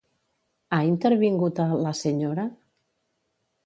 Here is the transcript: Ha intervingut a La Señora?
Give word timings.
Ha 0.77 0.79
intervingut 0.93 1.63
a 1.67 1.69
La 1.85 1.95
Señora? 2.03 2.51